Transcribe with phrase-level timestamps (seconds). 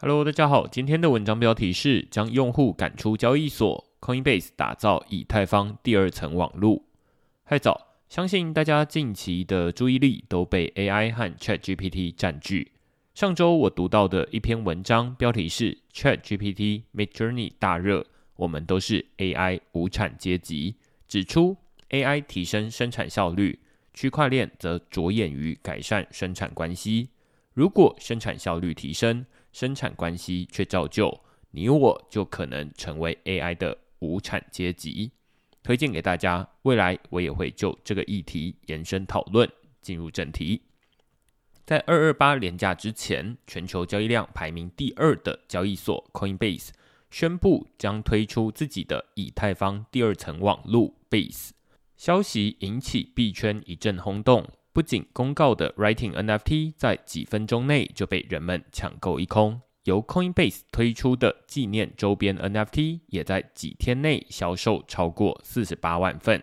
[0.00, 6.84] Hello，大家好，今天的文章标题是将用户赶出交易所，Coinbase 打造以太坊第二层网路。
[7.42, 12.70] 嗨早，相信大家近期的注意力都被 AI 和 ChatGPT 占据。
[13.12, 18.06] 上周我读到的一篇文章标题是 ChatGPT Midjourney 大热，
[18.36, 20.76] 我们都是 AI 无产阶级，
[21.08, 21.56] 指出
[21.90, 23.58] AI 提升生产效率，
[23.92, 27.08] 区块链则着眼于改善生产关系。
[27.52, 29.26] 如果生产效率提升，
[29.58, 31.20] 生产关系却照旧，
[31.50, 35.10] 你我就可能成为 AI 的无产阶级。
[35.64, 39.50] 推荐给大家，未来我也会就这个议题延伸讨论。
[39.82, 40.62] 进入正题，
[41.66, 46.68] 在二二八连假之前，全球交易量排名第二的交易所 Coinbase
[47.10, 51.50] 宣布将推出自己的以太坊第二层网路 Base。
[51.96, 54.46] 消息引起币圈一阵轰动。
[54.78, 66.40] 不仅公告的 Writing NFT 在几分钟内就被人们抢购一空，由 Coinbase 推出的纪念周边 NFT 也在几天内销售超过四十八万份。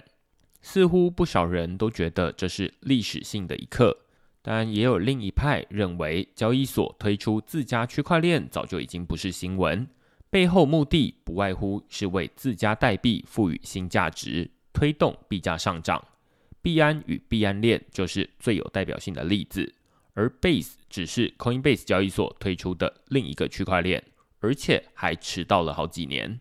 [0.61, 3.99] 似乎不少人都觉得这是历史性的一刻，
[4.41, 9.87] 但也有另一派认为，交易所推出自家区块链早就已经不是新闻，
[10.29, 16.03] 背后目的不外乎是为自家代币赋予新价值，推动币价上涨。
[16.65, 19.75] 币安与币安链就是最有代表性的例子，
[20.15, 24.03] 而 Base 只是 Coinbase 交易所推出的另一个区块链，
[24.39, 26.39] 而且还迟到了好几年。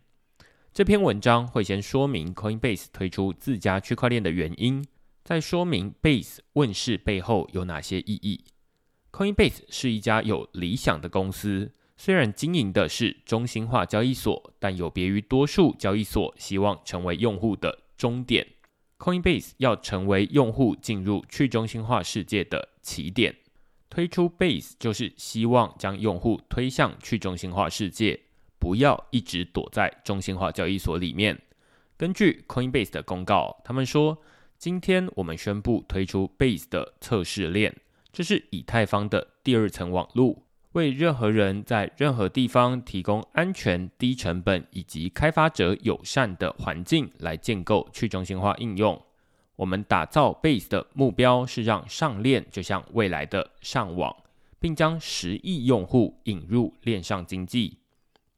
[0.73, 4.83] 这篇文章会先说明 Coinbase 推出自家区块链的原因，
[5.23, 8.47] 再说明 Base 问世背后有哪些意义。
[9.13, 18.54] Coinbase 是一家有理想的公司，虽然经营的是中心化交易所，但有别于多数交易所希望成为用户的终点。
[19.05, 23.37] Coinbase 要成为用户进入去中心化世界的起点，
[23.91, 28.19] 推出 Base 就是希望将用户推向去中心化世界，
[28.59, 31.39] 不要一直躲在中心化交易所里面。
[31.99, 34.17] 根据 Coinbase 的公告，他们说，
[34.57, 37.77] 今天我们宣布推出 Base 的测试链，
[38.11, 40.44] 这是以太坊的第二层网路。
[40.75, 49.01] 为任何人在任何地方提供安全、低成本以及开发者友善的环境来建构去中心化应用。
[49.55, 54.17] 我们打造 Base 的目标是让上链就像未来的上网，
[54.59, 57.79] 并将十亿用户引入链上经济。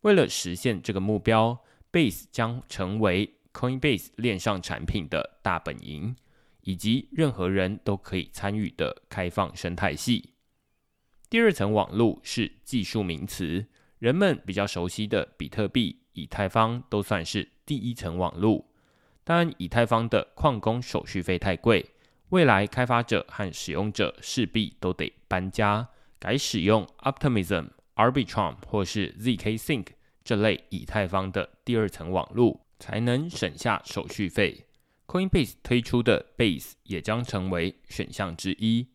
[0.02, 1.58] 为了实现这个目标
[1.90, 6.14] ，Base 将成为 Coinbase 链上产品的大本营，
[6.60, 10.34] 以及任何人都可以参与的开放生态系。
[11.28, 13.66] 第二层网络是技术名词，
[13.98, 18.66] 人们比较熟悉的比特币、以太坊都算是第一层网络。
[19.24, 21.84] 但以太坊的矿工手续费太贵，
[22.28, 25.88] 未来开发者和使用者势必都得搬家，
[26.20, 29.86] 改使用 Optimism、Arbitrum 或是 zk Sync
[30.22, 34.66] 这类以太坊的第二层网络，才能省下手续费。
[35.08, 38.86] Coinbase 推出的 Base 也将成为选项之一。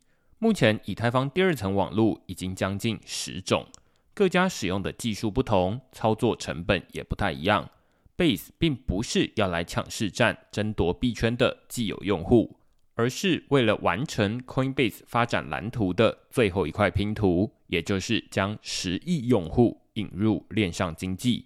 [0.44, 3.64] 目前，以太坊第二层网络已经将近十种，
[4.12, 7.70] 各家使用的技术不同，操作成本也不太一样。
[8.18, 12.58] Base 并不是要来抢市占、争夺币圈的既有用户，
[12.96, 21.46] 而是为了完成 Coinbase 发展蓝图的最后一块拼图，也就是将十亿用户引入链上经济。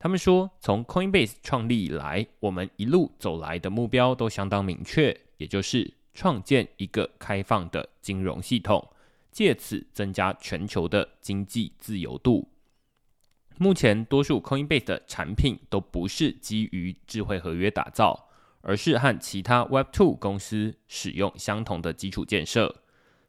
[0.00, 5.94] 他们说，从 Coinbase 创立以来，我们一路走来的目标都相当明确，也就是。
[6.14, 8.90] 创建一个开放的金融系统，
[9.30, 12.48] 借此增加全球的经济自由度。
[13.58, 18.28] 目前，多数 Coinbase 的产品都不是基于智慧合约打造，
[18.62, 22.82] 而是和其他 Web2 公司使用相同的基础建设。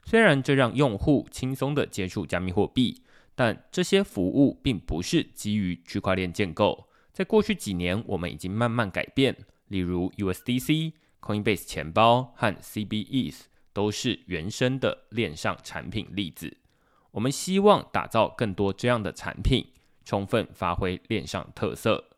[0.06, 3.04] 虽然这让用户轻松的接触加密货币，
[3.36, 6.88] 但这些服务并不是基于区块链建构。
[7.12, 10.94] 在过去几年，我们已经慢慢改变，例如 USDC。
[11.24, 16.58] Coinbase 钱包和 CBEs 都是原生的链上产品例子。
[17.12, 19.72] 我们希望打造更多这样的产品，
[20.04, 22.10] 充分发挥链上特色。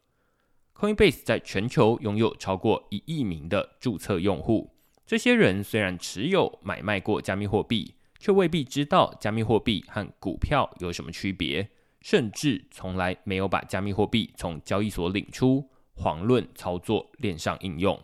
[0.73, 4.71] Coinbase 在全球拥有超过一亿名的注册用户。
[5.05, 11.69] 这些人虽然持有买卖过加密货币，却未必知道加密货币和股票有什么区别，
[12.01, 18.01] 甚至从来没有把加密货币从交易所领出，遑论操作链上应用。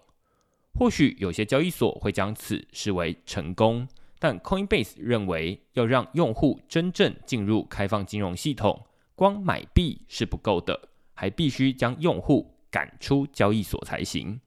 [0.73, 3.87] 或许有些交易所会将此视为成功，
[4.19, 8.85] 但 Coinbase 认为要让用户真正进入开放金融系统，
[9.15, 14.39] 光买币是不够的，还必须将用户赶出交易所才行。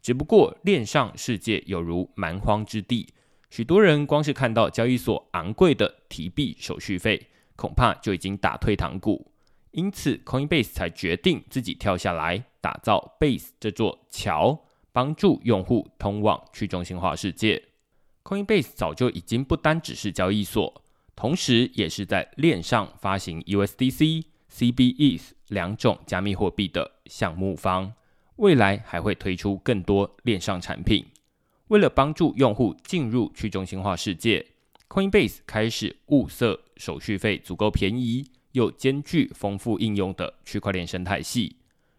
[0.00, 3.08] 只不过链上世界有如蛮荒之地，
[3.50, 9.32] 许多人光是看到交易所昂贵的提币手续费，恐怕就已经打退堂鼓。
[9.72, 17.62] 因此，Coinbase 才决定自己跳下来，打造 Base 这座桥，帮助用户通往去中心化世界。
[18.24, 20.82] Coinbase 早就已经不单只是交易所，
[21.16, 27.94] 同时也是在链上发行 USDC、CBES 两种加密货币的项目方。
[28.36, 31.04] 未来还会推出更多链上产品。
[31.68, 34.46] 为了帮助用户进入去中心化世界
[34.88, 41.56] ，Coinbase 开始物色手续费足够便宜又兼具丰富应用的区块链生态系。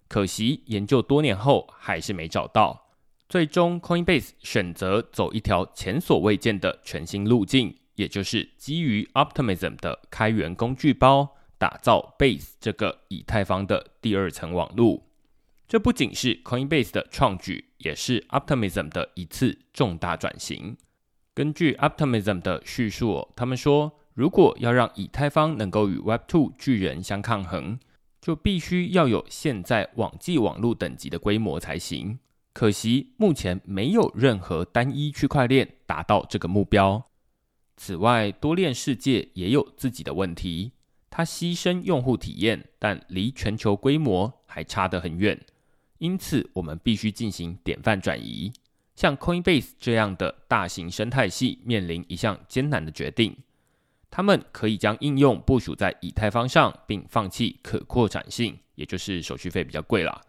[0.09, 2.87] 可惜研究多年后还是没找到。
[3.29, 15.03] 最终，Coinbase 选择走一条前所未见的全新路径，也就是基于 Optimism 的开源工具包，打造 Base 这个以太坊的第二层网络。
[15.67, 20.75] 这不仅是 Coinbase 的创举，也是 Optimism 的一次重大转型。
[21.35, 27.79] 根据 Optimism 的叙述，他们说，如果要让以太坊能够与 Web2 巨人相抗衡，
[28.21, 32.19] 就必须要有现在网际网络等级的规模才行。
[32.51, 37.05] 可惜目前没有任何单一区块链达到这个目标。
[37.77, 40.73] 此外，多链世界也有自己的问题，
[41.09, 45.39] 它牺牲用户体验，但离全球规模还差得很远。
[45.99, 48.51] 因此，我们必须进行典范转移。
[48.95, 53.37] 像 Coinbase 这样的大型生态系面临一项艰难的决定：
[54.11, 60.21] 他们可以将应用部署在以太坊上，并放弃可扩展性，也就是手续费比较贵啦；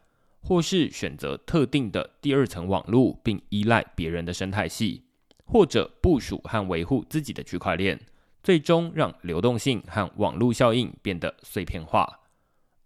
[0.43, 5.03] 或是选择特定的第二层网络，并依赖别人的生态系；
[5.45, 7.99] 或者部署和维护自己的区块链，
[8.43, 12.21] 最终让流动性和网络效应变得碎片化。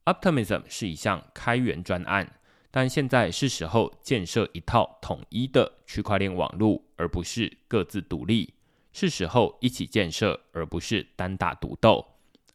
[0.05, 2.41] Optimism 是一项开源专案。
[2.71, 8.54] 但现在是时候建设一套统一的区块链网络，而不是各自独立。
[8.95, 12.07] 是时候一起建设，而不是单打独斗。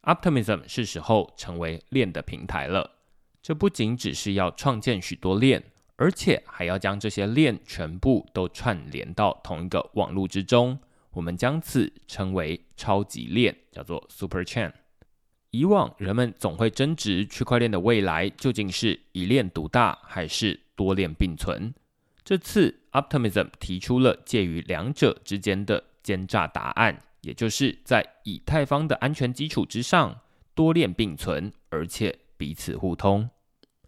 [0.04, 2.90] Optimism 是时候成为链的平台了。
[3.42, 5.62] 这不仅只是要创建许多链，
[5.98, 10.80] 而且还要将这些链全部都串联到同一个网络之中。
[11.12, 14.72] 我们将此称为超级链，叫做 Super Chain。
[15.52, 21.74] 以往人们总会争执区块链的未来究竟是一链独大还是多链并存。
[22.24, 30.20] 这次 Optimism 提出了介于两者之间的奸诈答案，也就是在以太坊的安全基础之上
[30.54, 33.30] 多链并存，而且彼此互通。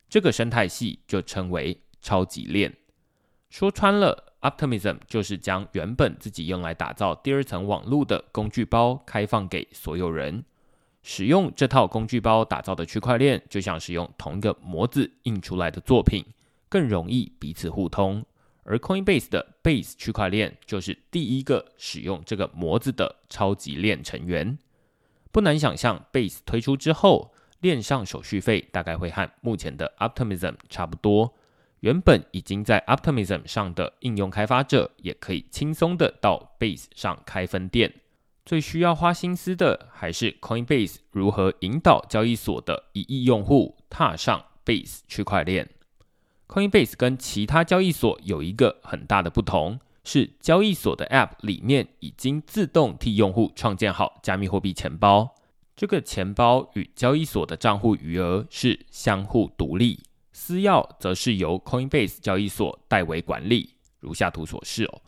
[0.10, 2.76] 这个生态系就称为超级链。
[3.50, 10.44] 说穿了，Optimism 就是将原本自己用来打造第二层网络的工具包开放给所有人。
[11.04, 16.24] 使用这套工具包打造的区块链，就像是用同一个模子印出来的作品，
[16.70, 18.24] 更容易彼此互通。
[18.64, 24.58] 而 Coinbase 的 Base 区块链就是第一个使用这个模子的超级链成员。
[25.32, 31.34] 不难想象，Base 推出之后，链上手续费大概会和目前的 Optimism 差不多。
[31.80, 37.94] 原本已经在 Optimism 上的应用开发者，也可以轻松的到 Base 上开分店。
[38.46, 45.70] 最需要花心思的还是 Coinbase 如何引导交易所的一亿用户踏上 Base 区块链。
[46.52, 55.34] Coinbase 跟其他交易所有一个很大的不同，是交易所的 App 里面已经自动替用户创建好加密货币钱包，
[55.78, 63.76] 这个钱包与交易所的账户余额是相互独立，私钥则是由 Coinbase 交易所代为管理。
[64.02, 65.02] 如下图所示哦。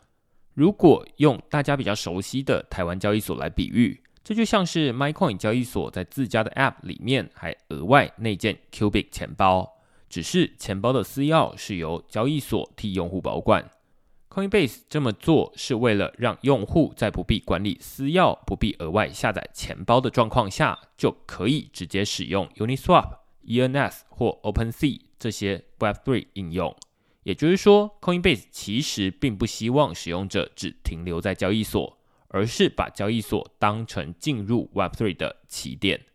[0.54, 9.73] 如果用大家比较熟悉的台湾交易所来比喻，这就像是 MyCoin 交易所在自家的 App 里面还额外内建 Cubic 钱包，
[10.14, 13.68] 只是钱包的私钥是由交易所替用户保管。
[14.30, 26.76] Coinbase 这么做是为了让用户在不必管理私钥、不必额外下载钱包的状况下，就可以直接使用 Uniswap、ENS 或 OpenSea 这些 Web3 应用。
[27.24, 36.06] 也就是说，Coinbase 其实并不希望使用者只停留在交易所，而是把交易所当成进入 Web3 的起点。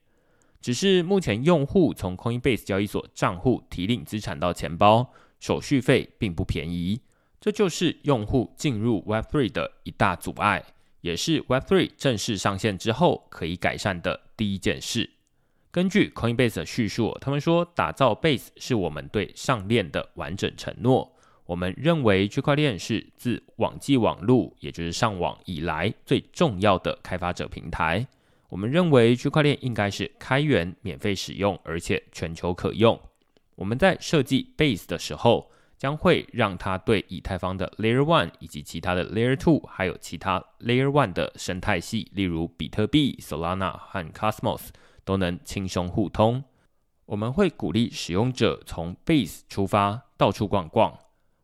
[0.61, 7.01] 只是目前用户从 Coinbase 交易所账户提领资产到钱包，手续费并不便宜，
[7.39, 10.63] 这就是用户进入 Web3 的一大阻碍，
[11.01, 15.09] 也是 Web3 正式上线之后可以改善的第一件事。
[15.71, 21.15] 根据 Coinbase 的叙述，他们说，打造 Base 是我们对上链的完整承诺。
[21.45, 28.05] 我们认为区块链是自网际网路，也就是上网以来最重要的开发者平台。
[28.49, 32.99] 我们认为区块链应该是开源、免费使用，而且全球可用。
[33.55, 44.69] 我们在设计 Base 的时候，将会让它对以太坊的 Layer One 以及其他的 Layer Two，还有其他 Layer One 的生态系，例如比特币、Solana 和 Cosmos，
[45.05, 46.43] 都能轻松互通。
[47.05, 50.97] 我们会鼓励使用者从 Base 出发，到处逛逛。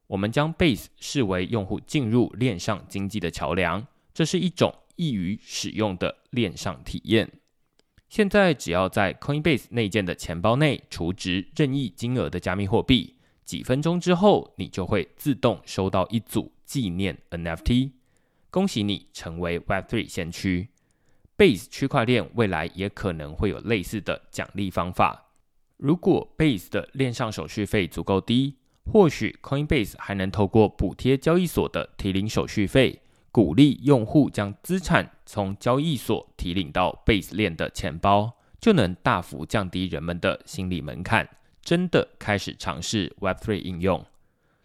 [0.07, 7.31] 我们将 Base 视为用户进入链上经济的桥梁，这是一种易于使用的链上体验。
[8.07, 13.15] 现在只要在 Coinbase 内建的钱包内储值任意金额的加密货币。
[13.43, 17.91] 几分钟之后，你就会自动收到一组纪念 NFT。
[18.49, 20.69] 恭喜你成为 Web3 先驱。
[21.37, 25.33] Base 区块链未来也可能会有类似的奖励方法。
[25.77, 33.01] 如果 Base 的链上手续费足够低，或许 Coinbase 还能透过补贴交易所的提零手续费，
[33.35, 41.27] 鼓励用户将资产从交易所提领到 Base 链的钱包，就能大幅降低人们的心理门槛。
[41.61, 44.05] 真的开始尝试 Web3 应用，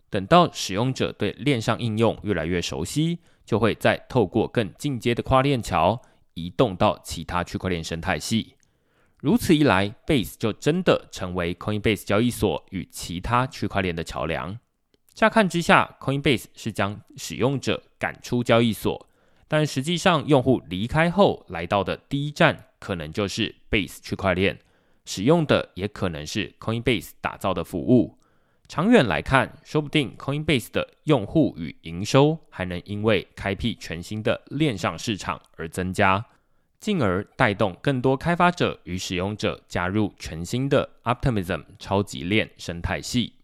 [0.09, 6.01] 等到使用者对链上应用越来越熟悉，就会再透过更进阶的跨链桥
[6.35, 8.55] 移动到其他区块链生态系。
[9.19, 14.61] 如此一来，Base 就真的成为 Coinbase 交易所与其他区块链的桥梁。
[15.15, 19.07] 乍看之下，Coinbase 是将使用者赶出交易所，
[19.49, 24.59] 但实际上，用户离开后来到的第一站，可能就是 Base 区块链。
[25.05, 28.19] 使用的也可能是 Coinbase 打造的服务。
[28.69, 36.25] 长远来看，说不定 Coinbase 的用户与营收还能因为开辟全新的链上市场而增加，
[36.79, 43.40] 进而带动更多开发者与使用者加入全新的 Optimism 超级链生态系。